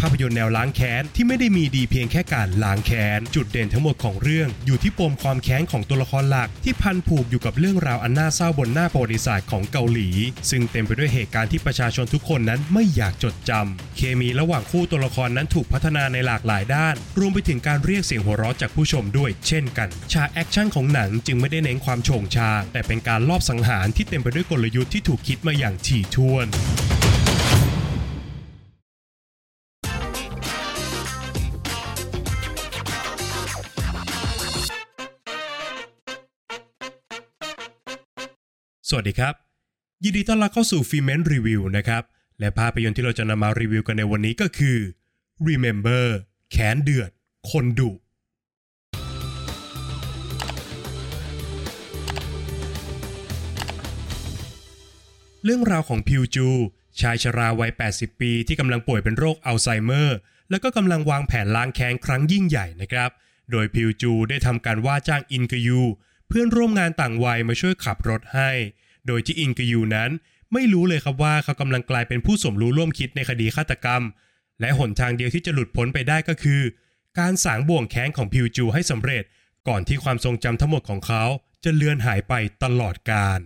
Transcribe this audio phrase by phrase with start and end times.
[0.00, 10.08] ภาพยนตร์แนวล้างแค้นที่ไม่ได้มีดีเพียงแค่การล้างแค้น จุดเด่นทั้งหมดของเรื่อง อยู่ที่ปมความแค้นของตัวละครหลัก ที่พันผูกอยู่กับเรื่องราวอันน่าเศร้าบนหน้าประวัติศาสตร์ของเกาหลี
[10.50, 26.48] ซึ่งเต็มไปด้วยเหตุการณ์ที่ประชาชนทุกคนนั้นไม่อยากจดจำเคมีระหว่างคู่ตัวละครนั้นถูกพัฒนาในหลากหลายด้าน รวมไปถึงการเรียกเสียงหัวเราะจากผู้ชมด้วย เช่นกัน ฉากแอคชั่นของหนังจึงไม่ได้เน้นความโฉ่งฉ่างแต่เป็นการลอบสังหารที่เต็มไปด้วยกลยุทธ์ที่ถูกคิดมาอย่างถี่ถ้วน
[38.90, 39.34] สวัสดีครับ
[40.04, 42.02] ยินดีต้อนรับเข้าสู่ฟิเมนรีวิวนะครับ
[42.40, 44.78] และภาพยนตร์ที่เราจะนำมารีวิวกันในวันนี้ก็คือ
[45.46, 46.04] Remember
[46.50, 47.10] แขนเดือด
[47.50, 47.90] คนดุ
[55.44, 56.48] เรื่องราวของพิวจู
[57.00, 60.16] ชายชราวัย 80 ปีที่กำลังป่วยเป็นโรคอัลไซเมอร์
[60.50, 63.10] แล้วก็กำลังวางแผนล้างแค้นครั้งยิ่งใหญ่นะครับ
[63.50, 65.82] โดยพิวจูได้ทำการว่าจ้างอินกยู
[66.30, 68.50] เพื่อนร่วมงานต่างวัยมาช่วยขับรถให้
[69.08, 70.10] โดยที่อินกยูนั้น
[70.52, 74.02] ไม่รู้เลยครับว่าเขากำลังกลายเป็นผู้สมรู้ร่วมคิดในคดีฆาตกรรม
[74.60, 76.60] และหนทางเดียวที่จะหลุดพ้นไปได้ก็คือ
[77.18, 79.24] การสางบ่วงแค้นของพิวจูให้สำเร็จ
[79.68, 81.24] ก่อนที่ความทรงจำทั้งหมดของเขา
[81.64, 83.40] จะเลือนหายไปตลอดกาล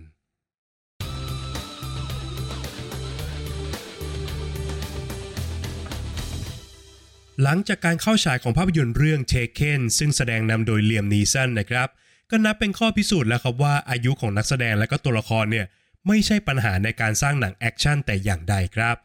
[7.43, 11.89] หลังจากการเข้าฉายของภาพยนตร์เรื่อง Taken ซึ่งแสดงนำโดยเลียมนีสันนะครับ
[12.35, 15.65] ก็นับเป็นข้อพิสูจน์แล้วครับว่าอายุของนักแสดงและก็ตัวละครเนี่ย
[16.07, 18.95] ไม่ใช่ปัญหาในการสร้างหนังแอคชั่นแต่อย่างใดครับ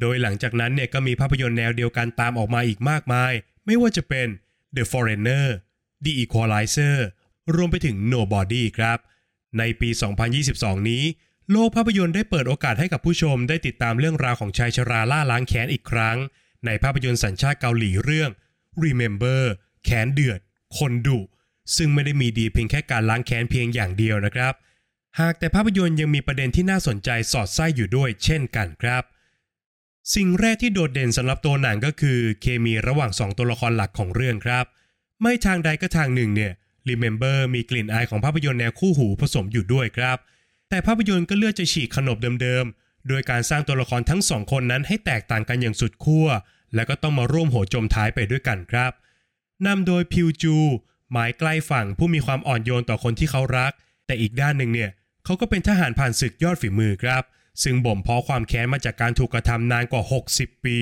[0.00, 3.32] โดยหลังจากนั้นเนี่ยก็มีภาพยนตร์แนวเดียวกันตามออกมาอีกมากมาย
[3.66, 4.28] ไม่ว่าจะเป็น
[4.76, 5.46] The Foreigner
[6.04, 6.96] The Equalizer
[7.54, 8.98] รวมไปถึง Nobody ครับ
[9.58, 9.90] ในปี
[10.38, 11.04] 2022 นี้
[11.50, 16.16] โลกภาพยนตร์ได้เปิดโอกาสให้กับผู้ชมได้ติดตามเรื่องราวของชายชราล่าล้างแค้นอีกครั้ง
[16.66, 18.30] ในภาพยนตร์สัญชาติเกาหลีเรื่อง
[18.82, 19.42] Remember
[19.84, 20.40] แค้นเดือด
[20.78, 21.20] คนดุ
[21.76, 24.54] ซึ่งไม่ได้มีดีเพียงแค่การล้างแค้นเพียงอย่างเดียวนะครับ
[25.20, 29.02] หากแต่ภาพยนตร์ยังมีประเด็นที่น่าสนใจสอดไส้อยู่ด้วยเช่นกันครับ
[30.14, 34.64] สิ่งแรกที่โดดเด่นสำหรับตัวหนังก็คือ เคมีระหว่าง 2 ตัวละครหลักของเรื่องครับ
[35.22, 36.52] ไม่ทางใดก็ทางหนึ่งเนี่ย
[36.88, 40.18] Remember มีกลิ่นอายของภาพยนตร์แนวคู่หูผสมอยู่ด้วยครับ
[40.68, 46.26] แต่ภาพยนตร์ก็เลือกจะฉีกขนบเดิมๆ โดยการสร้างตัวละครทั้งสองคนนั้นให้แตกต่างกันอย่างสุดขั้ว
[46.74, 48.92] แล้วก็ต้องมาร่วมโหจมท้ายไปด้วยกันครับ
[49.66, 50.56] นำโดยพิวจู
[51.14, 53.72] หมายใกล้ฝั่งผู้มีความอ่อนโยนต่อคนที่เขารัก
[54.06, 54.90] แต่อีกด้านหนึ่งเนี่ย
[55.24, 57.22] เขาก็เป็นทหารผ่านศึกยอดฝีมือครับ
[57.62, 60.02] ซึ่งบ่มเพาะความแค้นมาจากการถูกกระทำนานกว่า
[60.34, 60.78] 60 ปี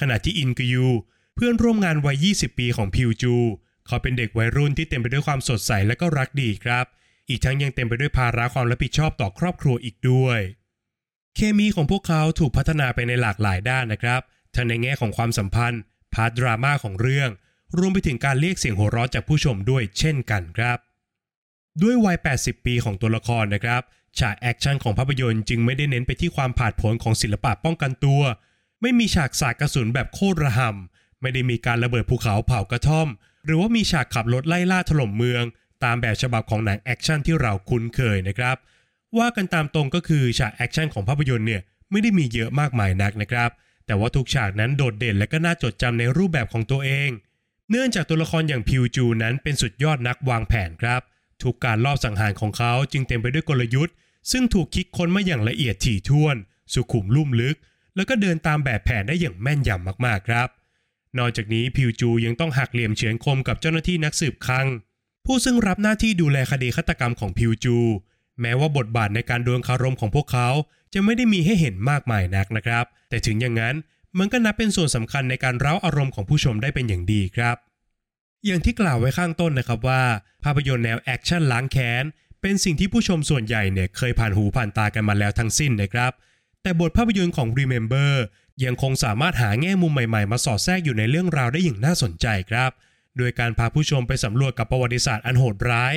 [0.00, 0.86] ขณะที่อินกยู
[1.34, 3.34] เพื่อนร่วมงานวัย 20 ปีของพิวจู
[3.86, 6.84] เขาเป็นเด็กวัยรุ่นที่เต็มไปด้วยความสดใสและก็รักดีครับ
[7.28, 10.40] อีกทั้งยังเต็มไปด้วยภาระความรับผิดชอบต่อครอบครัวอีกด้วย
[11.36, 14.20] เคมีของพวกเขาถูกพัฒนาไปในหลากหลายด้านนะครับ
[14.54, 15.80] ทั้งในแง่ของความสัมพันธ์
[16.14, 17.30] part ดราม่าของเรื่อง
[17.78, 20.78] รวมไปถึงการเรียกเสียงหัวเราะจากผู้ชมด้วยเช่นกันครับ
[21.82, 23.82] ด้วยวัย 80 ปีของตัวละครนะครับ
[24.18, 28.20] ฉากแอคชั่นของภาพยนตร์จึงไม่ได้เน้นไปที่ความผาดโผนของศิลปะป้องกันตัว
[28.82, 33.08] ไม่มีฉากสาดกระสุนแบบโคตรระห่ำไม่ได้มีการระเบิดภูเขาเผากระท่อม
[33.44, 35.44] หรือว่ามีฉากขับรถไล่ล่าถล่มเมือง
[35.84, 38.56] ตามแบบฉบับของหนังแอคชั่นที่เราคุ้นเคยนะครับ
[39.18, 43.50] ว่ากันตามตรงก็คือฉากแอคชั่นของภาพยนตร์เนี่ยไม่ได้มีเยอะมากมายนักนะครับ
[43.86, 47.10] แต่ว่าทุกฉากนั้นโดดเด่นและก็น่าจดจำในรูปแบบของตัวเอง
[47.70, 51.00] เนื่องจากตัวละครอย่างพิวจูนั้นเป็นสุดยอดนักวางแผนครับ
[51.42, 53.94] ทุกการลอบสังหารของเขาจึงเต็มไปด้วยกลยุทธ์
[54.30, 56.36] ซึ่งถูกคิดค้นมาอย่างละเอียดถี่ถ้วน
[56.72, 57.56] สุขุมลุ่มลึก
[57.96, 60.48] แล้วก็เดินตามแบบแผนได้อย่างแม่นยำมากๆครับ
[61.18, 64.66] นอกจากนี้พิวจูยังต้องหักเหลี่ยมเฉือนคมกับเจ้าหน้าที่นักสืบคัง
[65.26, 67.76] ผู้ซึ่งรับหน้าที่ดูแลคดีฆาตกรรมของพิวจู
[68.40, 70.48] แม้ว่าบทบาทในการดวลคารมของพวกเขา
[70.94, 73.74] จะไม่ได้มีให้เห็นมากมายนักนะครับ แต่ถึงอย่างนั้น
[74.18, 77.56] มันก็นับเป็นส่วนสำคัญในการเร้าอารมณ์ของผู้ชมได้เป็นอย่างดีครับ
[78.44, 80.02] อย่างที่กล่าวไว้ข้างต้นนะครับว่า
[80.44, 82.04] ภาพยนตร์แนวแอคชั่นล้างแค้น
[82.42, 86.12] เป็นสิ่งที่ผู้ชมส่วนใหญ่เนี่ยเคยผ่านหูผ่านตากันมาแล้วทั้งสิ้นนะครับ
[86.62, 88.12] แต่บทภาพยนตร์ของ Remember
[88.64, 92.70] ยังคงสามารถหาแง่มุมใหม่ๆ มาสอดแทรกอยู่ในเรื่องราวได้อย่างน่าสนใจครับ
[93.18, 95.94] โดยการพาผู้ชมไปสำรวจกับประวัติศาสตร์อันโหดร้าย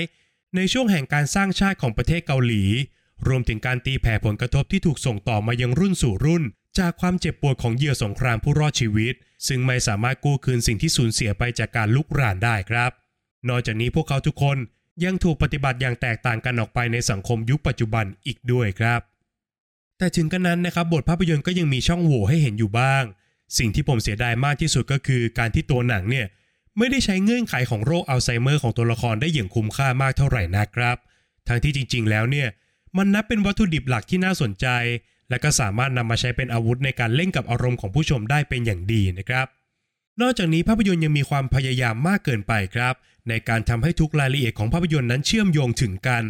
[0.55, 2.63] ในช่วงแห่งการสร้างชาติของประเทศเกาหลี
[3.27, 6.43] รวมถึงการตีแผ่ผลกระทบที่ถูกส่งต่อมายังรุ่นสู่รุ่น
[6.79, 9.13] จากความเจ็บปวดของเหยื่อสงครามผู้รอดชีวิต
[9.47, 12.91] ซึ่งไม่สามารถกู้คืนสิ่งที่สูญเสียไปจากการลุกรานได้ครับ
[13.49, 14.57] นอกจากนี้พวกเขาทุกคน
[15.03, 19.01] ยังถูกปฏิบัติอย่างแตกต่างกันออกไปในสังคมยุคปัจจุบันอีกด้วยครับ
[19.97, 23.03] แต่ถึงกันนั้นนะครับบทภาพยนตร์ก็ยังมีช่องโหว่ให้เห็นอยู่บ้าง
[23.57, 26.27] สิ่งที่ผมเสียดายมากที่สุดก็คือการที่ตัวหนังเนี่ย
[26.77, 30.97] ไม่ได้ใช้เงื่อนไขของโรคอัลไซเมอร์ของตัวละครได้อย่างคุ้มค่ามากเท่าไหร่นะครับ
[31.47, 32.47] ทั้งที่จริง ๆ แล้วเนี่ย
[32.97, 34.67] มันนับเป็นวัตถุดิบหลักที่น่าสนใจ
[35.29, 39.47] และก็สามารถนำมาใช้เป็นอาวุธในการเล่นกับอารมณ์ของผู้ชมได้เป็นอย่างดีนะครับ
[40.21, 42.93] นอกจากนี้ภาพยนตร์ยังมีความพยายามมากเกินไปครับ
[43.29, 46.23] ในการทำให้ทุกรายละเอียดของภาพยนตร์นั้นเชื่อมโยงถึงกัน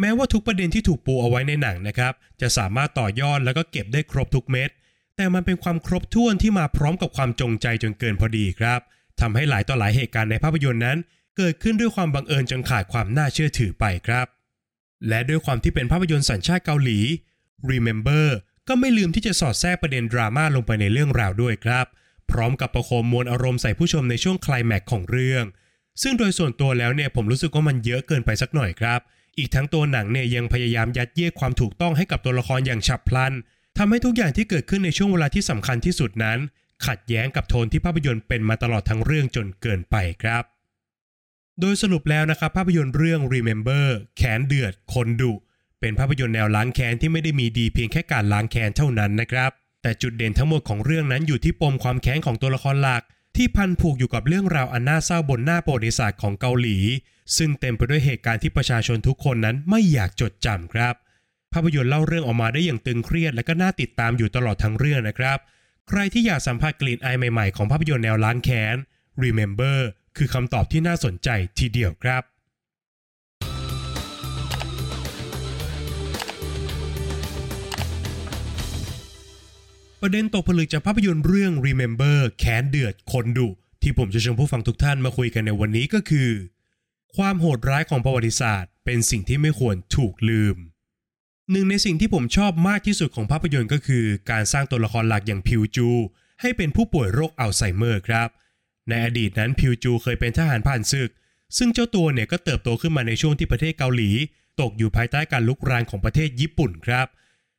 [0.00, 4.70] แม้ว่าทุกประเด็นที่ถูกปูเอาไว้ในหนังนะครับ จะสามารถต่อยอดแล้วก็เก็บได้ครบทุกเม็ด
[5.16, 8.80] แต่มันเป็นความครบถ้วนที่มาพร้อมกับความจงใจจนเกินพอดีครับ
[9.20, 10.98] ทำให้หลายต่อหลายเหตุการณ์ในภาพยนตร์นั้น
[11.36, 14.26] เกิดขึ้นด้วยความบังเอิญจนขาดความน่าเชื่อถือไปครับ
[15.08, 16.98] และด้วยความที่เป็นภาพยนตร์สัญชาติเกาหลี
[17.70, 18.26] Remember
[18.68, 21.86] ก็ไม่ลืมที่จะสอดแทรกประเด็นดราม่าลงไปในเรื่องราวด้วยครับ
[22.30, 25.44] พร้อมกับประโคมมวลอารมณ์ใส่ผู้ชมในช่วงคลายแม็กของเรื่อง
[26.02, 29.00] ซึ่งโดยส่วนตัวแล้วเนี่ยผมรู้สึกว่ามันเยอะเกินไปสักหน่อยครับ
[29.38, 33.32] อีกทั้งตัวหนังเนี่ยยังพยายามยัดเยียดความถูกต้องให้กับตัวละครอย่างฉับพลัน
[33.78, 36.38] ทำให้ทุกอย่างที่เกิดขึ้นในช่วงเวลาที่สำคัญที่สุดนั้น
[36.86, 40.44] ขัดแย้งกับโทนที่ภาพยนตร์เป็นมาตลอดทั้งเรื่องจนเกินไปครับ
[41.60, 43.86] โดยสรุปแล้วนะครับภาพยนตร์เรื่อง Remember
[44.16, 45.32] แขนเดือดคนดุ
[45.84, 49.50] เป็นภาพยนตร์แนวล้างแค้นที่ไม่ได้มีดีเพียงแค่การล้างแค้นเท่านั้นนะครับ
[49.82, 53.02] แต่จุดเด่นทั้งหมดของเรื่องนั้นอยู่ที่ปมความแค้นของตัวละครหลัก
[53.36, 56.78] ที่พันผูกอยู่กับเรื่องราวอันน่าเศร้าบนหน้าประวัติศาสตร์ของเกาหลี
[57.36, 60.94] ซึ่งเต็มไปด้วยเหตุการณ์ที่ประชาชนทุกคนนั้นไม่อยากจดจำครับ
[61.52, 65.38] ภาพยนตร์เล่าเรื่องออกมาได้อย่างตึงเครียด และก็น่าติดตามอยู่ตลอดทั้งเรื่องนะครับ
[65.88, 68.76] ใครที่อยากสัมผัสกลิ่นอายใหม่ๆของภาพยนตร์แนวล้างแค้น
[69.22, 69.78] Remember
[70.16, 71.28] คือคำตอบที่น่าสนใจ
[71.58, 72.22] ทีเดียวครับ
[80.06, 83.48] ประเด็นตกผลึกจากภาพยนตร์เรื่อง Remember แค้นเดือดคนดุ
[83.82, 86.30] ที่ผมจะเชิญผู้ฟังทุกท่านมาคุยกันในวันนี้ก็คือ
[87.16, 90.56] ความโหดร้ายของประวัติศาสตร์ เป็นสิ่งที่ไม่ควรถูกลืม
[91.50, 95.88] หนึ่งในสิ่งที่ผมชอบมากที่สุดของภาพยนตร์ก็คือ การสร้างตัวละครหลักอย่างพิวจู
[96.40, 98.28] ให้เป็นผู้ป่วยโรคอัลไซเมอร์ครับ
[98.88, 101.10] ในอดีตนั้นพิวจูเคยเป็นทหารผ่านศึก
[101.56, 104.10] ซึ่งเจ้าตัวเนี่ยก็เติบโตขึ้นมาในช่วงที่ประเทศเกาหลี
[104.60, 107.08] ตกอยู่ภายใต้การลุกรานของประเทศญี่ปุ่นครับ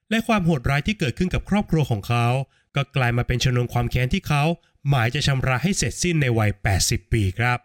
[0.09, 2.27] และความโหดร้ายที่เกิดขึ้นกับครอบครัวของเขา
[2.75, 4.43] ก็กลายมาเป็นชนวนความแค้นที่เขา
[4.89, 7.59] หมายจะชำระให้เสร็จสิ้นในวัย 80 ปีครับ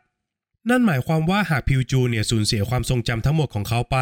[0.68, 3.98] นั่นหมายความว่าหากพิวจูเนี่ยสูญเสียความทรงจำทั้งหมดของเขาไป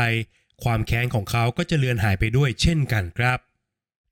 [0.64, 3.38] ความแค้นของเขาก็จะเลือนหายไปด้วยเช่นกันครับ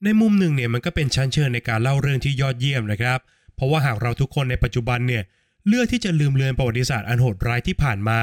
[0.04, 3.18] ในมุมหนึ่งเนี่ยมันก็เป็นชั้นเชิญในการเล่าเรื่องที่ยอดเยี่ยมนะครับ
[3.54, 5.22] เพราะว่าหากเราทุกคนในปัจจุบันเนี่ย
[5.66, 8.20] เลือกที่จะลืมเลือนประวัติศาสตร์อันโหดร้ายที่ผ่านมา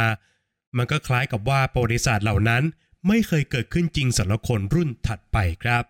[0.78, 2.64] มันก็คล้ายกับว่าประวัติศาสตร์เหล่านั้น
[3.08, 5.84] ไม่เคยเกิดขึ้นจริงสำหรับคนรุ่นถัดไปครับ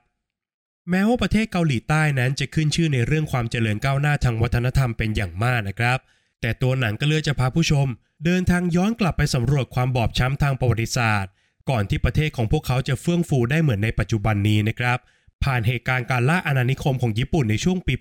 [0.89, 5.99] แม้ว่าประเทศเกาหลีใต้นั้นจะขึ้นชื่อในเรื่องความเจริญก้าวหน้าทางวัฒนธรรมเป็นอย่างมากนะครับ
[6.41, 7.87] แต่ตัวหนังก็เลือกจะพาผู้ชม
[8.25, 11.31] เดินทางย้อนกลับไปสำรวจความบอบช้ำทางประวัติศาสตร์
[11.69, 14.97] ก่อนที่ประเทศของพวกเขาจะเฟื่องฟูได้เหมือนในปัจจุบันนี้นะครับ
[15.43, 17.93] ผ่านเหตุการณ์การล่าอาณานิคมของญี่ปุ่นในช่วงปี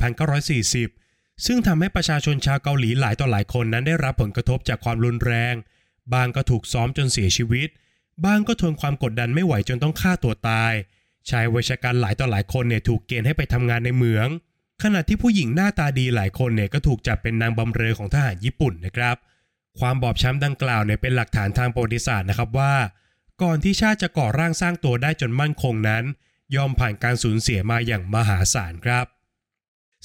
[0.68, 5.54] 1940 ซึ่งทำให้ประชาชนชาวเกาหลีหลายต่อหลายคนนั้นได้รับผลกระทบจากความรุนแรง
[6.14, 7.68] บางก็ถูกซ้อมจนเสียชีวิต
[8.24, 10.72] บางก็ทนความกดดันไม่ไหวจนต้องฆ่าตัวตาย
[11.30, 14.28] ชายวัยชกันหลายต่อหลายคนเนี่ยถูกเกณฑ์ให้ไปทำงานในเหมือง
[14.82, 19.16] ขณะที่ผู้หญิงหน้าตาดีหลายคนเนี่ยก็ถูกจับเป็นนางบำเรอของทหารญี่ปุ่นนะครับ
[19.78, 22.74] ความบอบช้ำดังกล่าวเนี่ยเป็นหลักฐานทางประวัติศาสตร์นะครับว่า
[23.42, 26.04] ก่อนที่ชาติจะก่อร่างสร้างตัวได้จนมั่นคงนั้น
[26.56, 29.06] ยอมผ่านการสูญเสียมาอย่างมหาศาลครับ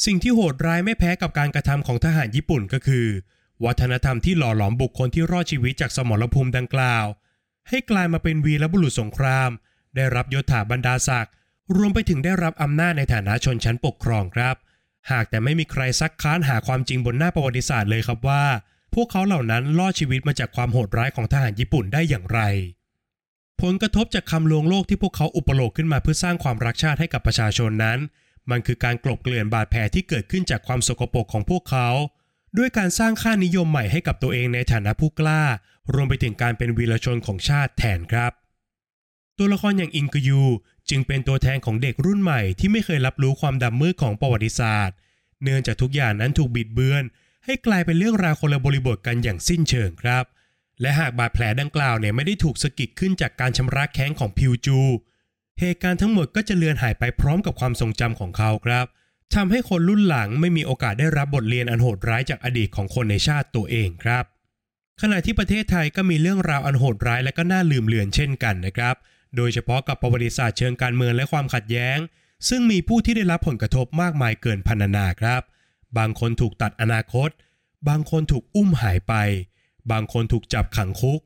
[0.05, 3.07] สิ่งที่โหดร้ายไม่แพ้กับการกระทำของทหารญี่ปุ่นก็คือ
[3.65, 7.05] วัฒนธรรมที่หล่อหลอมบุคคลที่รอดชีวิตจากสมรภูมิดังกล่าว
[7.69, 9.49] ให้กลายมาเป็นวีรบุรุษสงคราม
[9.97, 11.33] ได้รับยศถาบรรดาศักดิ์
[11.77, 14.55] รวมไปถึงได้รับอำนาจในฐานะชนชั้นปกครองครับ
[15.11, 18.43] หากแต่ไม่มีใครซักค้านหาความจริงบนหน้าประวัติศาสตร์เลยครับว่า
[18.93, 22.39] พวกเขาเหล่านั้นรอดชีวิตมาจากความโหดร้ายของทหารญี่ปุ่นได้อย่างไร
[23.62, 28.00] ผลกระทบจากคำลวงโลกที่พวกเขาอุปโลกขึ้นมาเพื่อสร้างความรักชาติให้กับประชาชนนั้น
[28.50, 31.89] มันคือการกลบเกลื่อนบาดแผลที่เกิดขึ้นจากความสกปรกของพวกเขา
[32.57, 35.41] ด้วยการสร้างค่านิยมใหม่ให้กับตัวเองในฐานะผู้กล้า
[35.93, 38.31] รวมไปถึงการเป็นวีรชนของชาติแทนครับ
[39.38, 40.41] ตัวละครอย่างอิงกยู
[40.89, 44.96] จึงเป็นตัวแทนของเด็กรุ่นใหม่ที่ไม่เคยรับรู้ความดำมืดของประวัติศาสตร์
[45.44, 47.03] เนื่องจากทุกอย่างนั้นถูกบิดเบือน
[47.46, 50.24] ให้กลายเป็นเรื่องราวคนละบริบทกันอย่างสิ้นเชิงครับ
[50.82, 54.79] และหากบาดแผลดังกล่าวเนี่ยไม่ได้ถูกสะกิดขึ้นจากการชำระแค้นของพิวจู
[55.60, 58.86] เหตุการณ์ทั้งหมดก็จะเลือนหายไปพร้อมกับความทรงจำของเขาครับ
[59.36, 64.24] ทำให้คนรุ่นหลังไม่มีโอกาสได้รับบทเรียนอันโหดร้ายจากอดีตของคนในชาติตัวเองครับ
[65.01, 68.96] ขณะที่ประเทศไทยก็มีเรื่องราวอันโหดร้ายและก็น่าลืมเลือนเช่นกันนะครับ
[69.36, 71.98] โดยเฉพาะกับประวัติศาสตร์เชิงการเมืองและความขัดแย้ง
[72.50, 75.41] ซึ่งมีผู้ที่ได้รับผลกระทบมากมายเกินพรรณนาครับ
[75.98, 77.29] บางคนถูกตัดอนาคต
[77.89, 79.13] บางคนถูกอุ้มหายไป
[79.91, 81.19] บางคนถูกจับขังคุก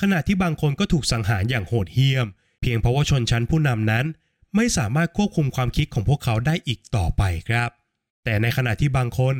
[0.00, 2.26] ขณะที่บางคนก็ถูกสังหารอย่างโหดเหี้ยม
[2.60, 4.06] เพียงเพราะว่าชนชั้นผู้นำนั้น
[4.56, 7.70] ไม่สามารถควบคุมความคิดของพวกเขาได้อีกต่อไปครับ
[8.24, 9.34] แต่ในขณะที่บางคน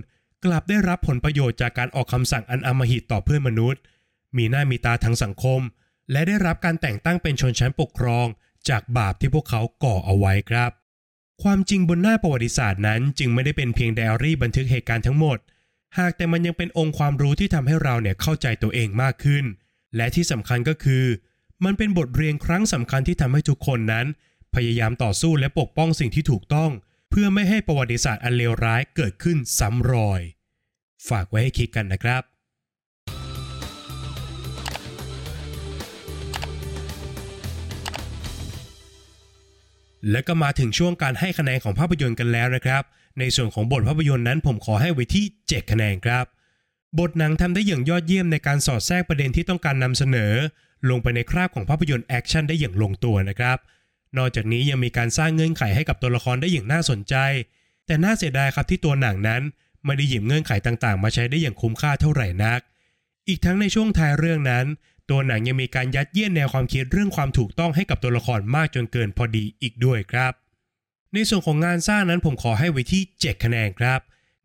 [0.45, 3.81] กลับได้รับผลประโยชน์จากการออกคำสั่งอันอำมหิตต่อเพื่อนมนุษย์
[4.37, 5.61] มีหน้ามีตาทางสังคม
[6.13, 8.27] และได้รับการแต่งตั้งเป็นชนชั้นปกครอง
[8.69, 10.71] จากบาปที่พวกเขาก่อเอาไว้ครับ
[11.43, 15.39] ความจริงบนหน้าประวัติศาสตร์นั้น จึงไม่ได้เป็นเพียงไดอารี่บันทึกเหตุการณ์ทั้งหมด
[15.99, 19.45] หากแต่มันยังเป็นองค์ความรู้ที่ทำให้เราเนี่ยเข้าใจตัวเองมากขึ้น
[19.97, 21.05] และที่สำคัญก็คือ
[21.65, 24.07] มันเป็นบทเรียนครั้งสำคัญที่ทำให้ทุกคนนั้น
[24.55, 26.71] พยายามต่อสู้และปกป้องสิ่งที่ถูกต้อง
[27.11, 30.21] เพื่อไม่ให้ประวัติศาสตร์อันเลวร้ายเกิดขึ้นซ้ำรอย
[31.09, 32.23] ฝากไว้ให้คิดกันนะครับ
[40.11, 42.83] และก็มาถึงช่วงการให้คะแนนของภาพยนตร์กันแล้วนะครับ
[43.19, 46.25] ในส่วนของบทภาพยนตร์นั้นผมขอให้ไว้ที่ 7 คะแนนครับ
[46.99, 50.33] บทหนังทำได้อย่างยอดเยี่ยมในการสอดแทรกประเด็นที่ต้องการนำเสนอ
[50.91, 53.59] ลงไปในคราบของภาพยนตร์แอคชั่นได้อย่างลงตัวนะครับ
[54.17, 57.15] นอกจากนี้ยังมีการสร้างเงื่อนไขให้กับตัวละครได้อย่างน่าสนใจ
[57.87, 59.43] แต่น่าเสียดายครับที่ตัวหนังนั้น
[59.85, 62.61] ไม่ได้หยิบเงื่อนไขต่างๆ มาใช้ได้อย่างคุ้มค่าเท่าไหร่นัก
[63.29, 64.67] อีกทั้งในช่วงท้ายเรื่องนั้น
[65.11, 70.33] ตัวหนังยังมีการยัดเยียดแนวความคิดเรื่องความถูกต้องให้กับตัวละครมากจนเกินพอดีอีกด้วยครับ
[71.13, 74.01] ในส่วนของงานสร้างนั้นผมขอให้ไว้ที่ 7 คะแนนครับ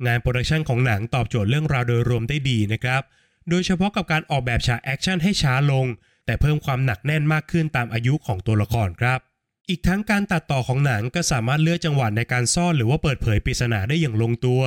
[0.05, 3.01] งาน production ของหนังตอบโจทย์เรื่องราวโดยรวมได้ดีนะครับ
[3.49, 5.85] โดยเฉพาะกับการออกแบบฉากแอคชั่นให้ช้าลง
[6.25, 9.19] แต่เพิ่มความหนักแน่นมากขึ้นตามอายุของตัวละครครับ
[9.69, 14.61] อีกทั้งการตัดต่อของหนังก็สามารถเลือกจังหวะในการซ่อนหรือว่าเปิดเผยปริศนาได้อย่างลงตัว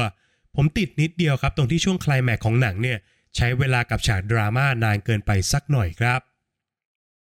[0.56, 2.98] ผมติดนิดเดียวครับตรงที่ช่วงคลแม็กของหนังเนี่ย
[3.36, 6.20] ใช้เวลากับฉากดราม่านานเกินไปสักหน่อยครับ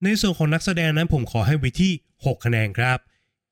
[0.03, 2.97] ในส่วนของนักแสดงนั้นผมขอให้ไว้ที่ 6 คะแนนครับ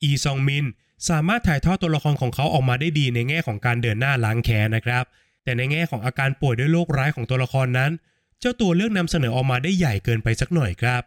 [0.04, 0.66] อีซองมิน
[1.10, 5.04] สามารถถ่ายทอดตัวละครของเขาออกมาได้ดีในแง่ของการเดินหน้าล้างแค้นนะครับ
[5.44, 7.92] แต่ในแง่ของอาการป่วยด้วยโรคร้ายของตัวละครนั้น
[8.40, 11.02] เจ้าตัวเลือกนำเสนอออกมาได้ใหญ่เกินไปสักหน่อยครับ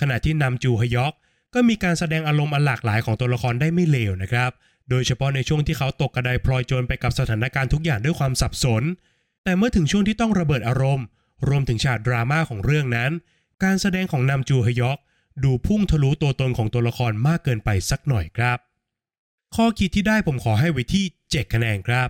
[0.00, 1.14] ขณะที่นำจูฮยอก
[1.54, 4.50] ก็มีการแสดงอารมณ์อันหลากหลายของตัวละครได้ไม่เลวนะครับ
[4.90, 8.82] โดยเฉพาะในช่วงที่เขาตกกระไดพลอยโจรไปกับสถานการณ์ทุกอย่างด้วยความสับสน
[9.44, 11.06] แต่เมื่อถึงช่วงที่ต้องระเบิดอารมณ์
[11.48, 13.10] รวมถึงฉากดราม่าของเรื่องนั้น
[13.62, 14.98] การแสดงของนำจูฮยอก
[15.44, 18.58] ดูพุ่งทะลุตัวตนของตัวละครมากเกินไปสักหน่อยครับ
[19.54, 22.08] ข้อคิดที่ได้ผมขอให้ไว้ที่ 7 คะแนนครับ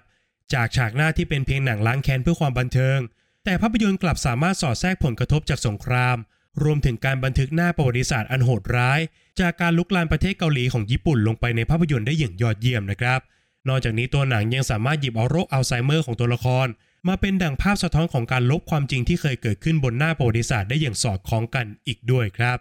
[0.55, 2.99] จากฉากหน้าที่เป็นเพียงหนังล้างแค้นเพื่อความบันเทิง
[3.45, 6.17] แต่ภาพยนตร์กลับสามารถสอดแทรกผลกระทบจากสงคราม
[6.63, 9.01] รวมถึงการบันทึกหน้าประวัติศาสตร์อันโหดร้าย
[9.41, 13.21] จากการลุกลามประเทศเกาหลีของญี่ปุ่นลงไปในภาพยนตร์ได้อย่างยอดเยี่ยมนะครับ
[13.69, 16.67] นอกจากนี้ตัวหนังยังสามารถหยิบเอาโรคอัลไซเมอร์ของตัวละคร
[17.09, 22.59] มาเป็นดั่งภาพสะท้อนของการลบความจริงที่เคยเกิดขึ้นบนหน้าประวัติศาสตร์ได้อย่างสอดคล้องกันอีกด้วยครับ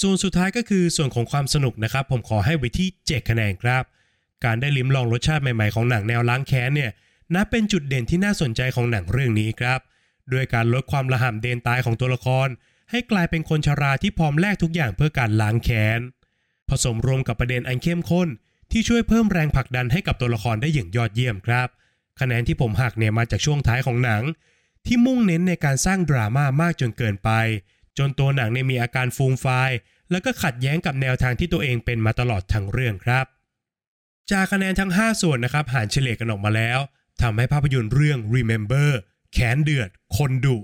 [0.00, 3.82] ส่วนสุดท้ายก็คือส่วนของความสนุกนะครับ ผมขอให้ไว้ที่7คะแนนครับ
[4.44, 6.90] การได้ลิ้มลองรสชาติใหม่ๆของหนังแนวล้างแค้นเนี่ย
[7.34, 9.80] นับเป็นจุดเด่นที่น่าสนใจของหนังเรื่องนี้ครับ
[10.32, 12.48] ด้วยการลดความระห่ำเดนตายของตัวละคร
[12.90, 16.00] ให้กลายเป็นคนชราที่พร้อมแลกทุกอย่างเพื่อการล้างแค้น
[16.68, 18.28] ผสมรวมกับประเด็นอันเข้มข้น
[18.72, 21.68] ที่ช่วยเพิ่มแรงผลักดันให้กับตัวละครได้อย่างยอดเยี่ยมครับ
[22.20, 24.22] คะแนนที่ผมหักเนี่ยมาจากช่วงท้ายของหนัง
[24.86, 27.30] ที่มุ่งเน้นในการสร้างดราม่ามากจนเกินไป
[27.98, 29.70] จนตัวหนังเนี่ยมีอาการฟูมไฟาย
[30.10, 33.26] แล้วก็ขัดแย้งกับแนวทางที่ตัวเองเป็นมาตลอดทั้งเรื่องครับ
[34.30, 36.78] จากคะแนนทั้ง 5 ส่วนนะครับหารเฉลี่ยกันออกมาแล้ว
[37.22, 38.90] ทำให้ภาพยนตร์เรื่อง Remember
[39.32, 40.56] แขนเดือด คนดุ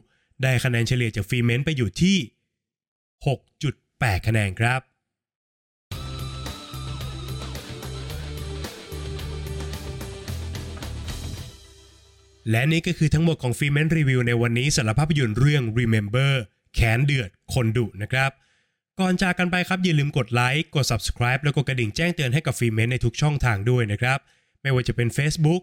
[0.43, 2.17] ได้คะแนนเฉลี่ยจากฟีเมนต์ไปอยู่ที่
[3.17, 4.81] 6.8 คะแนนครับ
[12.51, 16.33] และนี่ก็คือทั้งหมดของฟีเมนต์รีวิวในวันนี้สำหรับภาพยนตร์เรื่อง Remember
[16.75, 18.31] แขนเดือด คนดุนะครับ
[19.01, 24.19] ก่อนจากกันไปครับอย่าลืมกดไลค์กด subscribe แล้วกดกระดิ่งแจ้งเตือนให้กับฟีเมนต์ในทุกช่องทางด้วยนะครับ
[24.63, 25.61] ไม่ว่าจะเป็น Facebook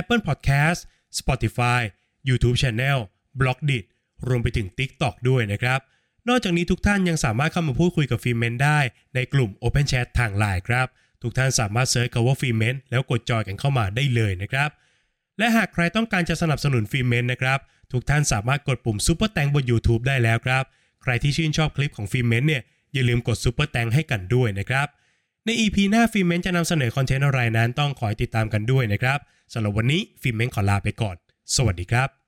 [0.00, 0.80] Apple Podcast
[1.18, 1.80] Spotify
[2.28, 2.98] YouTube Channel
[3.40, 3.84] b l o g d i t
[4.28, 5.80] รวมไปถึง TikTok ด้วยนะครับ
[6.28, 8.78] นอกจากนี้ทุกท่านยังสามารถเข้ามาพูดคุยกับฟีเมนได้
[9.14, 10.86] ในกลุ่ม Open Chat ทางไลน์ครับ
[11.22, 14.70] ทุกท่านสามารถ search คำว่าฟีเมนแล้วกดจอยกันเข้ามาได้เลยนะครับ
[15.38, 17.58] และหากใครต้องการจะสนับสนุนฟิเมนนะครับ
[17.92, 20.64] ทุกท่านสามารถกดปุ่ม Super Thanks บน YouTube ได้แล้วครับ
[21.02, 22.62] ใครที่ชื่นชอบคลิปของฟิเมนเนี่ย
[22.92, 24.86] อย่าลืมกด Super Thanks ให้กันด้วยนะครับ
[25.44, 29.18] ใน EP หน้าฟิล์มเมนจะนำเสนอ content อะไรนั้นต้องคอยติดตามกันด้วยนะครับ
[29.52, 31.16] สำหรับวันนี้ฟิล์มเมนขอลาไปก่อน
[31.56, 32.21] สวัสดีครับ